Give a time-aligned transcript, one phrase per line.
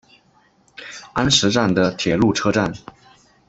[1.13, 2.73] 安食站的铁路车站。